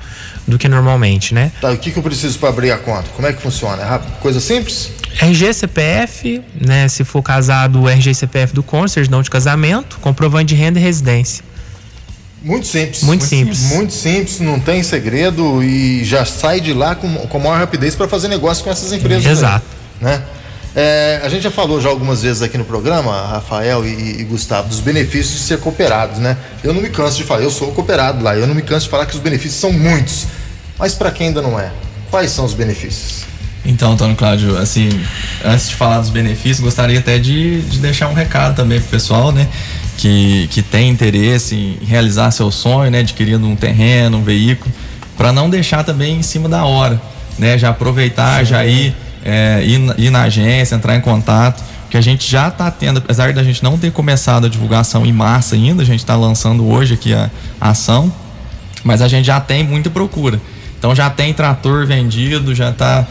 do 0.50 0.58
que 0.58 0.68
normalmente, 0.68 1.32
né? 1.32 1.50
Tá, 1.60 1.70
o 1.70 1.78
que, 1.78 1.90
que 1.90 1.98
eu 1.98 2.02
preciso 2.02 2.38
para 2.38 2.50
abrir 2.50 2.70
a 2.70 2.78
conta? 2.78 3.08
Como 3.16 3.26
é 3.26 3.32
que 3.32 3.40
funciona? 3.40 3.82
É 3.82 3.86
rápido? 3.86 4.12
Coisa 4.18 4.40
simples? 4.40 4.90
RG 5.20 5.54
CPF, 5.54 6.42
né? 6.60 6.88
Se 6.88 7.04
for 7.04 7.22
casado, 7.22 7.88
RG 7.88 8.14
CPF 8.14 8.52
do 8.54 8.62
cônjuge, 8.62 8.94
certidão 8.94 9.22
de 9.22 9.30
casamento, 9.30 9.98
comprovante 10.00 10.54
de 10.54 10.54
renda 10.54 10.78
e 10.78 10.82
residência. 10.82 11.44
Muito 12.42 12.66
simples. 12.66 13.02
Muito 13.02 13.24
simples. 13.24 13.60
Muito 13.72 13.92
simples, 13.92 14.40
não 14.40 14.58
tem 14.58 14.82
segredo 14.82 15.62
e 15.62 16.04
já 16.04 16.24
sai 16.24 16.60
de 16.60 16.72
lá 16.72 16.94
com, 16.94 17.12
com 17.14 17.38
maior 17.38 17.58
rapidez 17.58 17.94
para 17.94 18.08
fazer 18.08 18.28
negócio 18.28 18.64
com 18.64 18.70
essas 18.70 18.92
empresas. 18.92 19.26
Exato. 19.26 19.66
né? 20.00 20.22
É, 20.74 21.20
a 21.22 21.28
gente 21.28 21.42
já 21.42 21.50
falou 21.50 21.80
já 21.80 21.88
algumas 21.88 22.22
vezes 22.22 22.42
aqui 22.42 22.56
no 22.56 22.64
programa, 22.64 23.26
Rafael 23.26 23.84
e, 23.84 24.20
e 24.20 24.24
Gustavo, 24.24 24.68
dos 24.68 24.80
benefícios 24.80 25.40
de 25.40 25.40
ser 25.40 25.58
cooperado, 25.58 26.20
né? 26.20 26.36
Eu 26.62 26.72
não 26.72 26.80
me 26.80 26.88
canso 26.88 27.16
de 27.16 27.24
falar, 27.24 27.42
eu 27.42 27.50
sou 27.50 27.72
cooperado 27.72 28.22
lá, 28.22 28.36
eu 28.36 28.46
não 28.46 28.54
me 28.54 28.62
canso 28.62 28.84
de 28.84 28.90
falar 28.90 29.04
que 29.06 29.14
os 29.14 29.20
benefícios 29.20 29.60
são 29.60 29.72
muitos. 29.72 30.26
Mas 30.80 30.94
para 30.94 31.10
quem 31.10 31.28
ainda 31.28 31.42
não 31.42 31.60
é, 31.60 31.70
quais 32.10 32.30
são 32.30 32.44
os 32.44 32.54
benefícios? 32.54 33.24
Então, 33.66 33.92
Antônio 33.92 34.16
Cláudio, 34.16 34.56
assim, 34.56 34.88
antes 35.44 35.68
de 35.68 35.74
falar 35.74 36.00
dos 36.00 36.08
benefícios, 36.08 36.60
gostaria 36.60 36.98
até 36.98 37.18
de, 37.18 37.60
de 37.60 37.78
deixar 37.78 38.08
um 38.08 38.14
recado 38.14 38.56
também 38.56 38.80
pro 38.80 38.88
pessoal, 38.88 39.30
né? 39.30 39.46
Que, 39.98 40.48
que 40.50 40.62
tem 40.62 40.88
interesse 40.88 41.54
em 41.54 41.84
realizar 41.84 42.30
seu 42.30 42.50
sonho, 42.50 42.90
né? 42.90 43.00
Adquirindo 43.00 43.46
um 43.46 43.54
terreno, 43.54 44.16
um 44.16 44.22
veículo, 44.24 44.72
para 45.18 45.30
não 45.30 45.50
deixar 45.50 45.84
também 45.84 46.16
em 46.16 46.22
cima 46.22 46.48
da 46.48 46.64
hora, 46.64 46.98
né? 47.38 47.58
Já 47.58 47.68
aproveitar, 47.68 48.42
já 48.44 48.64
ir, 48.64 48.96
é, 49.22 49.62
ir, 49.62 49.76
na- 49.78 49.94
ir 49.98 50.08
na 50.10 50.22
agência, 50.22 50.74
entrar 50.74 50.96
em 50.96 51.00
contato, 51.02 51.62
que 51.90 51.98
a 51.98 52.00
gente 52.00 52.28
já 52.28 52.48
está 52.48 52.70
tendo, 52.70 52.96
apesar 52.96 53.34
da 53.34 53.44
gente 53.44 53.62
não 53.62 53.76
ter 53.76 53.92
começado 53.92 54.46
a 54.46 54.48
divulgação 54.48 55.04
em 55.04 55.12
massa 55.12 55.54
ainda, 55.54 55.82
a 55.82 55.86
gente 55.86 56.00
está 56.00 56.16
lançando 56.16 56.66
hoje 56.66 56.94
aqui 56.94 57.12
a, 57.12 57.30
a 57.60 57.68
ação, 57.70 58.10
mas 58.82 59.02
a 59.02 59.08
gente 59.08 59.26
já 59.26 59.38
tem 59.38 59.62
muita 59.62 59.90
procura. 59.90 60.40
Então 60.80 60.94
já 60.94 61.10
tem 61.10 61.34
trator 61.34 61.86
vendido, 61.86 62.54
já 62.54 62.72
tá 62.72 63.06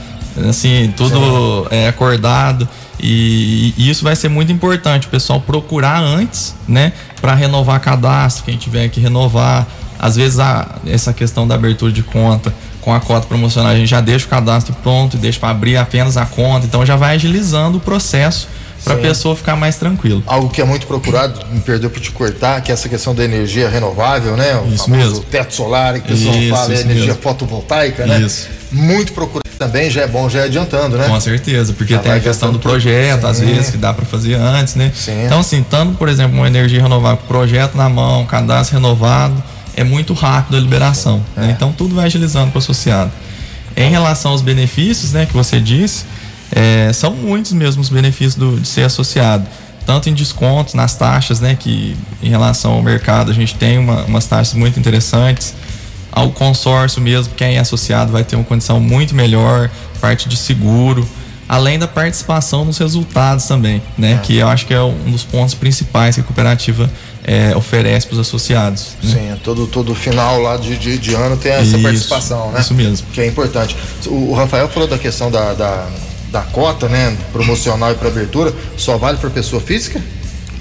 assim, 0.50 0.92
tudo 0.98 1.68
é, 1.70 1.88
acordado. 1.88 2.68
E, 3.00 3.76
e 3.78 3.90
isso 3.90 4.04
vai 4.04 4.16
ser 4.16 4.28
muito 4.28 4.52
importante, 4.52 5.06
o 5.06 5.10
pessoal 5.10 5.40
procurar 5.40 6.00
antes, 6.00 6.56
né, 6.68 6.92
para 7.22 7.36
renovar 7.36 7.80
cadastro, 7.80 8.44
quem 8.44 8.58
tiver 8.58 8.90
que 8.90 9.00
renovar. 9.00 9.68
Às 10.00 10.16
vezes 10.16 10.40
a, 10.40 10.80
essa 10.88 11.14
questão 11.14 11.48
da 11.48 11.54
abertura 11.54 11.92
de 11.92 12.02
conta 12.02 12.52
com 12.82 12.92
a 12.92 13.00
cota 13.00 13.28
promocional, 13.28 13.72
a 13.72 13.76
gente 13.76 13.90
já 13.90 14.02
deixa 14.02 14.26
o 14.26 14.30
cadastro 14.30 14.74
pronto 14.82 15.16
e 15.16 15.20
deixa 15.20 15.40
para 15.40 15.50
abrir 15.50 15.78
apenas 15.78 16.18
a 16.18 16.26
conta, 16.26 16.66
então 16.66 16.84
já 16.84 16.96
vai 16.96 17.16
agilizando 17.16 17.78
o 17.78 17.82
processo 17.82 18.48
para 18.84 18.94
a 18.96 18.98
pessoa 18.98 19.36
ficar 19.36 19.56
mais 19.56 19.76
tranquila. 19.76 20.22
Algo 20.26 20.50
que 20.50 20.62
é 20.62 20.66
muito 20.66 20.88
procurado, 20.88 21.40
me 21.52 21.60
perdeu 21.60 21.90
por 21.90 22.00
te 22.02 22.12
cortar, 22.12 22.62
que 22.62 22.72
é 22.72 22.74
essa 22.74 22.88
questão 22.90 23.14
da 23.14 23.24
energia 23.24 23.70
renovável, 23.70 24.36
né? 24.38 24.56
O 24.56 24.68
Isso 24.74 24.86
famoso 24.86 25.10
mesmo. 25.10 25.20
teto 25.26 25.54
solar, 25.54 25.94
que 25.96 26.00
o 26.14 26.16
pessoal 26.18 26.36
Isso, 26.36 26.50
fala, 26.56 26.72
é 26.72 26.74
isso 26.76 26.84
energia 26.84 27.06
mesmo. 27.08 27.22
fotovoltaica, 27.22 28.06
né? 28.06 28.20
Isso. 28.22 28.48
Muito 28.72 29.14
procurado 29.14 29.50
também, 29.58 29.90
já 29.90 30.02
é 30.04 30.08
bom, 30.08 30.30
já 30.30 30.42
é 30.42 30.44
adiantando, 30.46 30.98
né? 30.98 31.08
Com 31.08 31.20
certeza, 31.20 31.74
porque 31.74 31.94
Já 31.94 32.00
tem 32.00 32.12
a 32.14 32.20
questão 32.20 32.52
do 32.54 32.60
projeto, 32.60 33.16
tudo. 33.22 33.28
às 33.30 33.38
Sim. 33.38 33.46
vezes, 33.48 33.70
que 33.72 33.78
dá 33.78 33.94
para 33.94 34.06
fazer 34.06 34.36
antes, 34.36 34.76
né? 34.76 34.92
Sim. 34.96 35.26
Então, 35.26 35.40
assim, 35.42 35.62
tanto, 35.70 35.96
por 35.98 36.08
exemplo, 36.08 36.38
uma 36.38 36.48
energia 36.48 36.82
renovável, 36.82 37.18
projeto 37.28 37.76
na 37.76 37.90
mão, 37.90 38.26
cadastro 38.26 38.78
renovado, 38.78 39.44
é 39.76 39.84
muito 39.84 40.14
rápido 40.14 40.56
a 40.56 40.60
liberação. 40.60 41.22
né? 41.36 41.48
É. 41.50 41.52
Então, 41.52 41.74
tudo 41.74 41.94
vai 41.96 42.06
agilizando 42.06 42.52
para 42.52 42.58
o 42.58 42.60
associado. 42.60 43.12
Em 43.76 43.90
relação 43.90 44.32
aos 44.32 44.42
benefícios, 44.42 45.12
né, 45.14 45.26
que 45.26 45.34
você 45.34 45.60
disse, 45.60 46.04
é, 46.52 46.92
são 46.94 47.12
muitos 47.14 47.52
mesmo 47.54 47.82
os 47.82 47.90
benefícios 47.90 48.36
do- 48.36 48.60
de 48.60 48.68
ser 48.68 48.84
associado. 48.84 49.46
tanto 49.86 50.08
em 50.08 50.14
descontos 50.14 50.76
nas 50.76 50.94
taxas, 50.96 51.40
né? 51.40 51.58
Que 51.60 51.98
em 52.22 52.30
relação 52.30 52.74
ao 52.74 52.84
mercado 52.84 53.32
a 53.32 53.34
gente 53.34 53.56
tem 53.56 53.80
uma, 53.80 54.04
umas 54.04 54.26
taxas 54.28 54.54
muito 54.54 54.80
interessantes. 54.80 55.56
Ao 56.12 56.30
consórcio 56.30 57.02
mesmo, 57.02 57.34
quem 57.34 57.56
é 57.56 57.60
associado 57.60 58.12
vai 58.12 58.24
ter 58.24 58.36
uma 58.36 58.46
condição 58.46 58.80
muito 58.80 59.16
melhor, 59.16 59.68
parte 60.00 60.30
de 60.30 60.38
seguro, 60.38 61.08
além 61.48 61.80
da 61.80 61.88
participação 61.88 62.64
nos 62.66 62.78
resultados 62.78 63.46
também, 63.46 63.82
né? 63.98 64.14
É. 64.14 64.18
Que 64.18 64.38
eu 64.38 64.48
acho 64.48 64.68
que 64.68 64.74
é 64.76 64.82
um 64.82 65.10
dos 65.10 65.24
pontos 65.24 65.56
principais 65.56 66.14
que 66.14 66.22
a 66.22 66.24
cooperativa 66.24 66.88
é, 67.24 67.56
oferece 67.56 68.06
para 68.06 68.14
os 68.14 68.20
associados. 68.20 68.90
Né? 69.02 69.12
Sim, 69.34 69.40
todo, 69.44 69.66
todo 69.66 69.96
final 69.96 70.40
lá 70.40 70.58
de, 70.58 70.78
de, 70.78 71.00
de 71.00 71.16
ano 71.16 71.36
tem 71.36 71.52
essa 71.52 71.64
isso, 71.64 71.82
participação, 71.82 72.52
né? 72.52 72.60
Isso 72.60 72.76
mesmo. 72.76 73.08
Que 73.12 73.22
é 73.22 73.26
importante. 73.26 73.76
O, 74.06 74.30
o 74.30 74.34
Rafael 74.36 74.70
falou 74.70 74.88
da 74.88 75.00
questão 75.00 75.32
da, 75.32 75.54
da, 75.54 75.88
da 76.32 76.42
cota, 76.42 76.88
né? 76.88 77.16
Promocional 77.32 77.92
e 77.92 77.96
para 77.96 78.08
abertura, 78.08 78.54
só 78.78 78.98
vale 78.98 79.18
para 79.18 79.30
pessoa 79.30 79.62
física? 79.62 80.02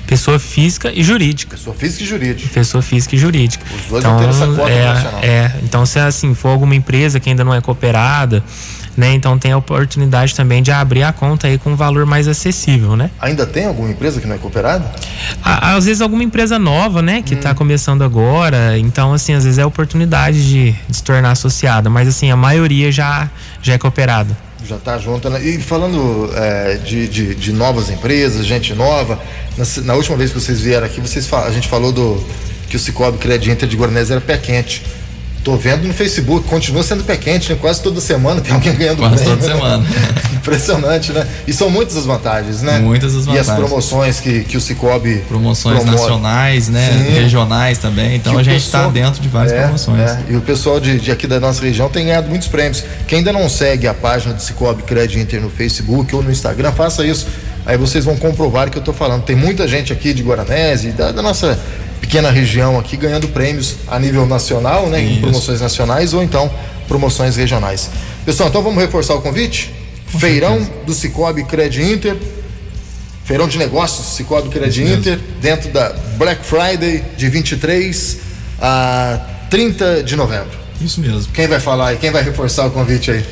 Pessoa 0.09 0.39
física 0.39 0.91
e 0.91 1.05
jurídica. 1.05 1.55
Pessoa 1.55 1.77
física 1.77 2.03
e 2.03 2.07
jurídica. 2.07 2.49
Pessoa 2.49 2.83
física 2.83 3.15
e 3.15 3.19
jurídica. 3.19 3.65
Os 3.75 3.91
dois 3.91 4.03
então, 4.03 4.17
vão 4.17 4.25
ter 4.25 4.31
essa 4.31 4.47
cota 4.47 4.71
é, 4.71 5.27
é, 5.27 5.53
então 5.63 5.85
se 5.85 5.99
assim 5.99 6.35
for 6.35 6.49
alguma 6.49 6.75
empresa 6.75 7.21
que 7.21 7.29
ainda 7.29 7.45
não 7.45 7.53
é 7.53 7.61
cooperada, 7.61 8.43
né? 8.97 9.13
Então 9.13 9.39
tem 9.39 9.53
a 9.53 9.59
oportunidade 9.59 10.35
também 10.35 10.63
de 10.63 10.73
abrir 10.73 11.03
a 11.03 11.13
conta 11.13 11.47
aí 11.47 11.59
com 11.59 11.73
um 11.73 11.77
valor 11.77 12.07
mais 12.07 12.27
acessível, 12.27 12.97
né? 12.97 13.11
Ainda 13.21 13.45
tem 13.45 13.67
alguma 13.67 13.91
empresa 13.91 14.19
que 14.19 14.27
não 14.27 14.35
é 14.35 14.39
cooperada? 14.39 14.91
às 15.45 15.85
vezes 15.85 16.01
alguma 16.01 16.25
empresa 16.25 16.59
nova, 16.59 17.03
né? 17.03 17.21
Que 17.21 17.35
está 17.35 17.51
hum. 17.51 17.55
começando 17.55 18.03
agora. 18.03 18.79
Então, 18.79 19.13
assim, 19.13 19.35
às 19.35 19.45
vezes 19.45 19.59
é 19.59 19.67
oportunidade 19.67 20.49
de, 20.49 20.73
de, 20.89 20.97
se 20.97 21.03
tornar 21.03 21.33
associada. 21.33 21.91
Mas 21.91 22.09
assim, 22.09 22.31
a 22.31 22.37
maioria 22.37 22.91
já, 22.91 23.31
já 23.61 23.75
é 23.75 23.79
cooperada. 23.79 24.48
Já 24.69 24.77
está 24.77 24.99
junto, 24.99 25.31
né? 25.31 25.43
E 25.43 25.59
falando 25.59 26.31
é, 26.35 26.75
de, 26.75 27.09
de, 27.09 27.35
de, 27.35 27.53
novas 27.55 27.89
empresas, 27.89 28.45
gente 28.45 28.75
nova, 28.75 29.19
na, 29.57 29.65
na, 29.85 29.95
última 29.95 30.15
vez 30.15 30.31
que 30.31 30.39
vocês 30.39 30.61
vieram 30.61 30.87
aqui, 30.87 31.01
vocês, 31.01 31.33
a 31.33 31.51
gente 31.51 31.67
falou 31.67 31.91
do 31.91 32.23
que 32.69 32.77
o 32.77 32.79
Cicobi 32.79 33.17
Crédito 33.17 33.51
Inter 33.51 33.67
de 33.67 33.75
Guaranés 33.75 34.11
era 34.11 34.21
pé 34.21 34.37
quente. 34.37 34.85
Tô 35.45 35.57
vendo 35.57 35.87
no 35.87 35.95
Facebook, 35.95 36.47
continua 36.49 36.83
sendo 36.83 37.05
pé 37.05 37.17
quente, 37.17 37.51
né? 37.51 37.59
Quase 37.61 37.81
toda 37.81 38.01
semana 38.01 38.41
tem 38.41 38.53
alguém 38.53 38.75
ganhando 38.75 38.99
Quase 38.99 39.17
prêmio, 39.17 39.39
toda 39.39 39.49
né? 39.49 39.55
semana. 39.55 39.87
Impressionante, 40.35 41.13
né? 41.13 41.27
E 41.47 41.53
são 41.53 41.71
muitas 41.71 41.97
as 41.97 42.05
vantagens, 42.05 42.63
né? 42.63 42.79
Muitas 42.79 43.15
as 43.15 43.25
vantagens. 43.25 43.49
E 43.49 43.51
as 43.51 43.57
promoções 43.57 44.21
que, 44.21 44.45
que 44.45 44.57
o 44.57 44.61
Cicobi. 44.61 45.19
Promoções 45.29 45.77
promove. 45.77 45.99
nacionais, 45.99 46.69
né? 46.69 46.91
Sim. 46.93 47.15
Regionais 47.15 47.79
também. 47.79 48.17
Então 48.17 48.35
que 48.35 48.41
a 48.41 48.43
gente 48.43 48.65
está 48.65 48.89
dentro 48.89 49.23
de 49.23 49.29
várias 49.29 49.53
é, 49.53 49.63
promoções. 49.63 50.11
É. 50.11 50.25
E 50.29 50.37
o 50.37 50.41
pessoal 50.41 50.81
de, 50.81 50.99
de, 50.99 51.11
aqui 51.11 51.27
da 51.27 51.39
nossa 51.41 51.63
região 51.63 51.89
tem 51.89 52.07
ganhado 52.07 52.29
muitos 52.29 52.49
prêmios. 52.49 52.83
Quem 53.07 53.19
ainda 53.19 53.33
não 53.33 53.49
segue 53.49 53.87
a 53.87 53.95
página 53.95 54.35
do 54.35 54.43
Cicobi 54.43 54.83
Credit 54.83 55.19
Inter 55.19 55.41
no 55.41 55.51
Facebook 55.51 56.15
ou 56.15 56.23
no 56.23 56.31
Instagram, 56.31 56.73
faça 56.73 57.07
isso. 57.07 57.27
Aí 57.65 57.77
vocês 57.77 58.05
vão 58.05 58.17
comprovar 58.17 58.71
que 58.71 58.79
eu 58.79 58.81
estou 58.81 58.95
falando. 58.95 59.23
Tem 59.25 59.37
muita 59.37 59.69
gente 59.69 59.93
aqui 59.93 60.15
de 60.15 60.23
Guaranese, 60.23 60.91
da, 60.93 61.13
da 61.13 61.23
nossa 61.23 61.59
pequena 62.01 62.31
região 62.31 62.79
aqui 62.79 62.97
ganhando 62.97 63.29
prêmios 63.29 63.77
a 63.87 63.99
nível 63.99 64.27
nacional, 64.27 64.89
né, 64.89 65.01
em 65.01 65.21
promoções 65.21 65.61
nacionais 65.61 66.15
ou 66.15 66.23
então 66.23 66.51
promoções 66.87 67.37
regionais. 67.37 67.91
Pessoal, 68.25 68.49
então 68.49 68.63
vamos 68.63 68.81
reforçar 68.81 69.15
o 69.15 69.21
convite? 69.21 69.73
Com 70.11 70.19
Feirão 70.19 70.59
certeza. 70.59 70.81
do 70.87 70.95
Cicobi 70.95 71.45
Cred 71.45 71.83
Inter. 71.83 72.17
Feirão 73.25 73.47
de 73.47 73.59
negócios 73.59 74.07
Cicobi 74.07 74.49
Cred 74.49 74.83
Inter, 74.83 75.19
dentro 75.41 75.71
da 75.71 75.95
Black 76.17 76.43
Friday 76.45 77.05
de 77.17 77.29
23 77.29 78.19
a 78.61 79.21
30 79.51 80.03
de 80.03 80.17
novembro. 80.17 80.59
Isso 80.81 81.01
mesmo. 81.01 81.31
Quem 81.33 81.47
vai 81.47 81.61
falar 81.61 81.93
e 81.93 81.97
quem 81.99 82.11
vai 82.11 82.23
reforçar 82.23 82.67
o 82.67 82.71
convite 82.71 83.11
aí? 83.11 83.25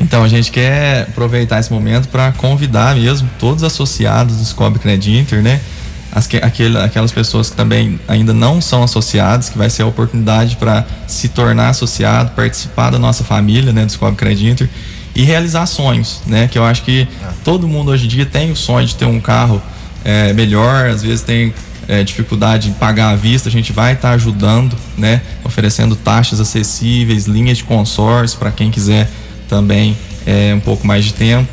Então, 0.00 0.24
a 0.24 0.28
gente 0.28 0.50
quer 0.50 1.02
aproveitar 1.02 1.60
esse 1.60 1.72
momento 1.72 2.08
para 2.08 2.32
convidar 2.32 2.96
mesmo 2.96 3.30
todos 3.38 3.62
os 3.62 3.72
associados 3.72 4.36
do 4.36 4.44
Cicobi 4.44 4.78
Cred 4.80 5.16
Inter, 5.16 5.40
né? 5.40 5.60
As, 6.14 6.28
aquele, 6.42 6.78
aquelas 6.78 7.10
pessoas 7.10 7.50
que 7.50 7.56
também 7.56 7.98
ainda 8.06 8.32
não 8.32 8.60
são 8.60 8.82
associadas, 8.84 9.48
que 9.48 9.58
vai 9.58 9.68
ser 9.68 9.82
a 9.82 9.86
oportunidade 9.86 10.56
para 10.56 10.86
se 11.08 11.28
tornar 11.28 11.70
associado, 11.70 12.30
participar 12.30 12.90
da 12.90 12.98
nossa 12.98 13.24
família, 13.24 13.72
né, 13.72 13.84
do 13.84 13.90
Scob 13.90 14.14
Creditor 14.14 14.68
e 15.14 15.22
realizar 15.22 15.66
sonhos, 15.66 16.22
né, 16.26 16.48
que 16.48 16.58
eu 16.58 16.64
acho 16.64 16.82
que 16.82 17.08
todo 17.42 17.66
mundo 17.66 17.90
hoje 17.90 18.04
em 18.04 18.08
dia 18.08 18.26
tem 18.26 18.52
o 18.52 18.56
sonho 18.56 18.86
de 18.86 18.94
ter 18.94 19.06
um 19.06 19.20
carro 19.20 19.60
é, 20.04 20.32
melhor, 20.32 20.88
às 20.88 21.02
vezes 21.02 21.22
tem 21.22 21.52
é, 21.88 22.02
dificuldade 22.04 22.68
em 22.68 22.72
pagar 22.72 23.10
à 23.10 23.16
vista, 23.16 23.48
a 23.48 23.52
gente 23.52 23.72
vai 23.72 23.94
estar 23.94 24.10
tá 24.10 24.14
ajudando, 24.14 24.76
né, 24.96 25.20
oferecendo 25.42 25.96
taxas 25.96 26.40
acessíveis, 26.40 27.26
linhas 27.26 27.58
de 27.58 27.64
consórcio 27.64 28.38
para 28.38 28.52
quem 28.52 28.70
quiser 28.70 29.10
também 29.48 29.96
é, 30.26 30.54
um 30.54 30.60
pouco 30.60 30.86
mais 30.86 31.04
de 31.04 31.12
tempo. 31.12 31.48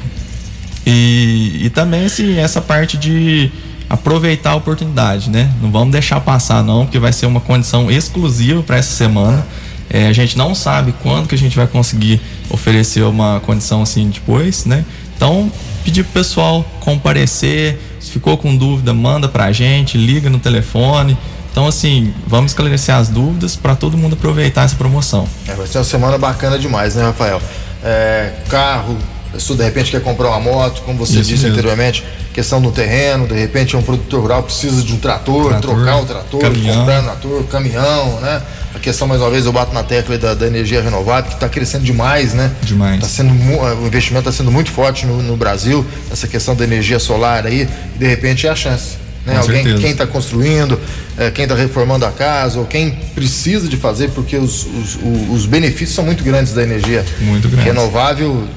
E, 0.85 1.61
e 1.65 1.69
também 1.69 2.05
assim, 2.05 2.37
essa 2.37 2.61
parte 2.61 2.97
de 2.97 3.51
aproveitar 3.91 4.51
a 4.51 4.55
oportunidade, 4.55 5.29
né? 5.29 5.51
Não 5.61 5.69
vamos 5.69 5.91
deixar 5.91 6.21
passar 6.21 6.63
não, 6.63 6.85
porque 6.85 6.97
vai 6.97 7.11
ser 7.11 7.25
uma 7.25 7.41
condição 7.41 7.91
exclusiva 7.91 8.63
para 8.63 8.77
essa 8.77 8.93
semana. 8.93 9.45
É, 9.89 10.07
a 10.07 10.13
gente 10.13 10.37
não 10.37 10.55
sabe 10.55 10.93
quando 11.03 11.27
que 11.27 11.35
a 11.35 11.37
gente 11.37 11.57
vai 11.57 11.67
conseguir 11.67 12.21
oferecer 12.49 13.03
uma 13.03 13.41
condição 13.41 13.81
assim 13.81 14.09
depois, 14.09 14.63
né? 14.63 14.85
Então, 15.13 15.51
pedir 15.83 16.03
pro 16.03 16.13
pessoal 16.13 16.65
comparecer, 16.79 17.77
se 17.99 18.11
ficou 18.11 18.37
com 18.37 18.55
dúvida, 18.55 18.93
manda 18.93 19.27
pra 19.27 19.51
gente, 19.51 19.97
liga 19.97 20.29
no 20.29 20.39
telefone. 20.39 21.17
Então, 21.51 21.67
assim, 21.67 22.13
vamos 22.25 22.51
esclarecer 22.51 22.95
as 22.95 23.09
dúvidas 23.09 23.57
para 23.57 23.75
todo 23.75 23.97
mundo 23.97 24.13
aproveitar 24.13 24.63
essa 24.63 24.77
promoção. 24.77 25.27
É, 25.45 25.53
vai 25.53 25.67
ser 25.67 25.79
uma 25.79 25.83
semana 25.83 26.17
bacana 26.17 26.57
demais, 26.57 26.95
né, 26.95 27.03
Rafael? 27.03 27.41
É, 27.83 28.35
carro, 28.47 28.97
pessoa 29.33 29.57
de 29.57 29.63
repente 29.63 29.91
quer 29.91 30.01
comprar 30.01 30.29
uma 30.29 30.39
moto, 30.39 30.81
como 30.81 30.97
você 30.97 31.13
Isso 31.13 31.29
disse 31.29 31.43
mesmo. 31.43 31.51
anteriormente, 31.51 32.03
questão 32.33 32.61
do 32.61 32.71
terreno, 32.71 33.27
de 33.27 33.33
repente 33.33 33.75
é 33.75 33.79
um 33.79 33.81
produtor 33.81 34.21
rural 34.21 34.43
precisa 34.43 34.81
de 34.81 34.93
um 34.93 34.97
trator, 34.97 35.49
trator 35.49 35.75
trocar 35.75 36.01
o 36.01 36.05
trator, 36.05 36.41
caminhão. 36.41 36.77
comprar 36.77 36.99
um 36.99 37.03
trator, 37.03 37.43
caminhão, 37.45 38.19
né? 38.21 38.41
A 38.73 38.79
questão, 38.79 39.07
mais 39.07 39.19
uma 39.19 39.29
vez, 39.29 39.45
eu 39.45 39.51
bato 39.51 39.73
na 39.73 39.83
tecla 39.83 40.17
da, 40.17 40.33
da 40.33 40.47
energia 40.47 40.81
renovável, 40.81 41.29
que 41.29 41.35
está 41.35 41.49
crescendo 41.49 41.83
demais, 41.83 42.33
né? 42.33 42.51
Demais. 42.61 43.01
Tá 43.01 43.07
sendo, 43.07 43.33
o 43.33 43.85
investimento 43.85 44.29
está 44.29 44.43
sendo 44.43 44.51
muito 44.51 44.71
forte 44.71 45.05
no, 45.05 45.21
no, 45.21 45.35
Brasil, 45.35 45.85
essa 46.09 46.27
questão 46.27 46.55
da 46.55 46.63
energia 46.63 46.97
solar 46.97 47.45
aí, 47.45 47.67
de 47.97 48.07
repente 48.07 48.47
é 48.47 48.49
a 48.49 48.55
chance. 48.55 49.01
Né? 49.25 49.37
Alguém, 49.37 49.63
certeza. 49.63 49.81
quem 49.81 49.91
está 49.91 50.07
construindo, 50.07 50.79
é, 51.17 51.29
quem 51.29 51.43
está 51.43 51.53
reformando 51.53 52.05
a 52.05 52.11
casa, 52.11 52.59
ou 52.59 52.65
quem 52.65 52.91
precisa 53.13 53.67
de 53.67 53.77
fazer, 53.77 54.09
porque 54.11 54.37
os, 54.37 54.65
os, 54.65 54.97
os 55.31 55.45
benefícios 55.45 55.93
são 55.93 56.05
muito 56.05 56.23
grandes 56.23 56.53
da 56.53 56.63
energia 56.63 57.05
muito 57.19 57.47
grandes. 57.47 57.65
renovável 57.65 58.47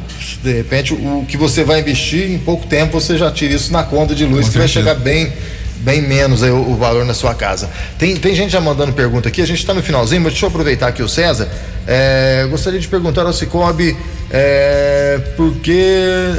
de 0.44 0.52
repente 0.52 0.92
o 0.92 1.24
que 1.26 1.36
você 1.36 1.64
vai 1.64 1.80
investir 1.80 2.30
em 2.30 2.38
pouco 2.38 2.66
tempo 2.66 3.00
você 3.00 3.16
já 3.16 3.30
tira 3.30 3.54
isso 3.54 3.72
na 3.72 3.82
conta 3.82 4.14
de 4.14 4.24
luz 4.24 4.46
Com 4.46 4.52
que 4.52 4.58
certeza. 4.58 4.84
vai 4.84 4.94
chegar 4.94 4.94
bem 4.94 5.32
bem 5.78 6.00
menos 6.00 6.42
aí 6.42 6.50
o, 6.50 6.70
o, 6.70 6.76
valor 6.76 7.04
na 7.04 7.12
sua 7.12 7.34
casa. 7.34 7.68
Tem, 7.98 8.16
tem 8.16 8.34
gente 8.34 8.50
já 8.50 8.60
mandando 8.60 8.94
pergunta 8.94 9.28
aqui, 9.28 9.42
a 9.42 9.46
gente 9.46 9.58
está 9.58 9.74
no 9.74 9.82
finalzinho, 9.82 10.22
mas 10.22 10.32
deixa 10.32 10.46
eu 10.46 10.48
aproveitar 10.48 10.88
aqui 10.88 11.02
o 11.02 11.08
César. 11.08 11.46
É, 11.86 12.46
gostaria 12.48 12.80
de 12.80 12.88
perguntar 12.88 13.26
ao 13.26 13.34
Cicobi 13.34 13.94
é, 14.30 15.20
porque 15.36 15.84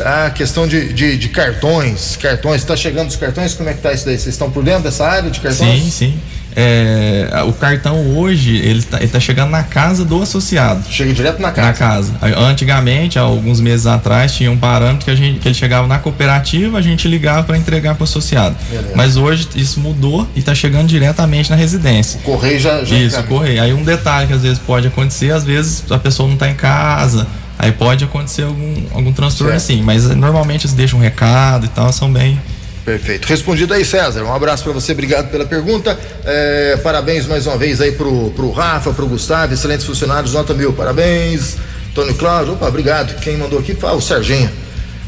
a 0.04 0.32
questão 0.32 0.68
de, 0.68 0.92
de, 0.92 1.16
de 1.16 1.30
cartões, 1.30 2.18
cartões, 2.18 2.62
está 2.62 2.76
chegando 2.76 3.10
os 3.10 3.16
cartões, 3.16 3.54
como 3.54 3.70
é 3.70 3.74
que 3.74 3.80
está 3.80 3.94
isso 3.94 4.06
daí? 4.06 4.18
Vocês 4.18 4.34
estão 4.34 4.50
por 4.50 4.64
dentro 4.64 4.84
dessa 4.84 5.06
área 5.06 5.30
de 5.30 5.40
cartões? 5.40 5.84
Sim, 5.84 5.92
sim. 5.92 6.20
É, 6.58 7.44
o 7.46 7.52
cartão 7.52 8.16
hoje 8.16 8.56
ele 8.56 8.80
está 8.80 8.98
tá 8.98 9.20
chegando 9.20 9.50
na 9.50 9.64
casa 9.64 10.06
do 10.06 10.22
associado. 10.22 10.84
Chega 10.90 11.14
direto 11.14 11.42
na 11.42 11.52
casa. 11.52 11.68
Na 11.68 11.74
casa. 11.74 12.14
Antigamente, 12.38 13.20
alguns 13.20 13.60
meses 13.60 13.86
atrás, 13.86 14.34
tinha 14.34 14.50
um 14.50 14.58
parâmetro 14.58 15.04
que, 15.04 15.12
a 15.12 15.16
gente, 15.16 15.40
que 15.40 15.48
ele 15.48 15.56
chegava 15.56 15.86
na 15.86 16.00
cooperativa, 16.00 16.78
a 16.78 16.82
gente 16.82 17.08
ligava 17.08 17.44
para 17.44 17.58
entregar 17.58 17.96
para 17.96 18.04
o 18.04 18.06
associado. 18.06 18.56
Beleza. 18.70 18.94
Mas 18.96 19.18
hoje 19.18 19.50
isso 19.56 19.82
mudou 19.82 20.28
e 20.34 20.40
está 20.40 20.56
chegando 20.56 20.88
diretamente 20.88 21.50
na 21.50 21.58
residência. 21.58 22.20
O 22.22 22.24
correio 22.24 22.60
já, 22.60 22.84
já 22.86 22.96
Isso, 22.96 23.20
o 23.20 23.24
correio. 23.24 23.62
Aí 23.62 23.74
um 23.74 23.84
detalhe 23.84 24.28
que 24.28 24.34
às 24.34 24.42
vezes 24.42 24.60
pode 24.60 24.88
acontecer, 24.88 25.32
às 25.32 25.44
vezes 25.44 25.84
a 25.92 26.00
pessoa 26.00 26.28
não 26.28 26.36
está 26.36 26.50
em 26.50 26.56
casa, 26.56 27.28
aí 27.60 27.74
pode 27.74 28.06
acontecer 28.06 28.44
algum, 28.44 28.76
algum 28.94 29.12
transtorno 29.12 29.60
certo. 29.60 29.74
assim. 29.74 29.82
Mas 29.82 30.08
normalmente 30.16 30.66
eles 30.66 30.74
deixam 30.74 31.00
um 31.00 31.02
recado 31.02 31.66
e 31.66 31.70
tal, 31.70 31.92
são 31.92 32.12
bem 32.12 32.40
Perfeito. 32.86 33.26
Respondido 33.28 33.74
aí, 33.74 33.84
César. 33.84 34.24
Um 34.24 34.34
abraço 34.34 34.64
para 34.64 34.72
você, 34.72 34.92
obrigado 34.92 35.32
pela 35.32 35.46
pergunta. 35.46 35.98
É, 36.24 36.78
parabéns 36.84 37.26
mais 37.26 37.48
uma 37.48 37.58
vez 37.58 37.82
aí 37.82 37.92
pro, 37.92 38.30
pro 38.32 38.52
Rafa, 38.52 38.94
pro 38.94 39.08
Gustavo, 39.08 39.54
excelentes 39.56 39.86
funcionários, 39.86 40.34
nota 40.34 40.54
mil. 40.54 40.72
Parabéns. 40.72 41.58
Antônio 41.90 42.14
Cláudio, 42.14 42.54
opa, 42.54 42.68
obrigado. 42.68 43.20
Quem 43.22 43.38
mandou 43.38 43.58
aqui? 43.58 43.76
Ah, 43.82 43.94
o 43.94 44.02
Serginho. 44.02 44.50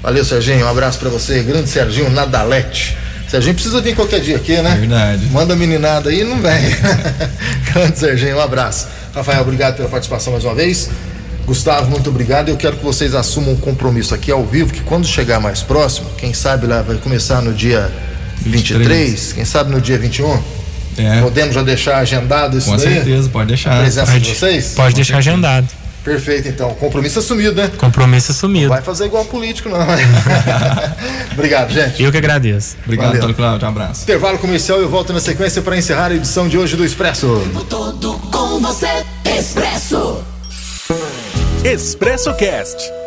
Valeu, 0.02 0.26
Serginho. 0.26 0.66
Um 0.66 0.70
abraço 0.70 0.98
para 0.98 1.10
você. 1.10 1.44
Grande 1.44 1.70
Serginho 1.70 2.10
Nadalete. 2.10 2.98
Serginho 3.30 3.54
precisa 3.54 3.80
vir 3.80 3.96
qualquer 3.96 4.22
dia 4.22 4.38
aqui, 4.38 4.56
né? 4.62 4.76
Verdade. 4.80 5.26
Manda 5.28 5.56
meninada 5.56 6.10
aí 6.10 6.24
não 6.24 6.42
vem. 6.42 6.62
Grande 7.74 8.00
Serginho, 8.00 8.38
um 8.38 8.42
abraço. 8.42 8.88
Rafael, 9.14 9.42
obrigado 9.42 9.76
pela 9.76 9.90
participação 9.90 10.32
mais 10.34 10.44
uma 10.44 10.56
vez. 10.56 10.90
Gustavo, 11.48 11.90
muito 11.90 12.10
obrigado. 12.10 12.50
Eu 12.50 12.58
quero 12.58 12.76
que 12.76 12.84
vocês 12.84 13.16
assumam 13.16 13.54
um 13.54 13.58
compromisso 13.58 14.14
aqui 14.14 14.30
ao 14.30 14.46
vivo, 14.46 14.74
que 14.74 14.82
quando 14.82 15.08
chegar 15.08 15.40
mais 15.40 15.64
próximo, 15.64 16.10
quem 16.18 16.34
sabe 16.34 16.68
lá 16.68 16.82
vai 16.82 16.98
começar 16.98 17.42
no 17.42 17.54
dia 17.54 17.90
23, 18.42 18.80
23 18.80 19.34
quem 19.34 19.46
sabe 19.46 19.72
no 19.72 19.80
dia 19.80 19.98
21? 19.98 20.40
É. 20.98 21.22
Podemos 21.22 21.56
já 21.56 21.64
deixar 21.64 22.00
agendado 22.00 22.58
isso 22.58 22.70
Com 22.70 22.76
daí? 22.76 22.96
certeza, 22.96 23.30
pode 23.30 23.48
deixar. 23.48 23.78
A 23.78 23.80
presença 23.80 24.12
pode, 24.12 24.24
de 24.26 24.36
vocês? 24.36 24.74
Pode 24.76 24.96
deixar 24.96 25.18
agendado. 25.20 25.68
Perfeito, 26.04 26.48
então. 26.48 26.74
Compromisso 26.76 27.20
assumido, 27.20 27.54
né? 27.54 27.70
Compromisso 27.78 28.32
assumido. 28.32 28.70
Vai 28.70 28.82
fazer 28.82 29.06
igual 29.06 29.24
político, 29.26 29.70
não. 29.70 29.78
Obrigado, 31.34 31.74
gente. 31.74 32.02
Eu 32.02 32.12
que 32.12 32.18
agradeço. 32.18 32.78
Obrigado, 32.84 33.08
Valeu. 33.08 33.20
Antônio 33.20 33.36
Cláudio. 33.36 33.66
Um 33.68 33.70
abraço. 33.72 34.04
Intervalo 34.04 34.38
comercial 34.38 34.80
e 34.80 34.84
eu 34.84 34.90
volto 34.90 35.14
na 35.14 35.20
sequência 35.20 35.62
para 35.62 35.78
encerrar 35.78 36.12
a 36.12 36.16
edição 36.16 36.48
de 36.48 36.58
hoje 36.58 36.76
do 36.76 36.86
Expresso. 36.86 37.42
Todo 37.70 38.14
com 38.32 38.60
você, 38.60 39.06
Expresso. 39.26 39.97
Expresso 41.64 42.34
Cast. 42.36 43.07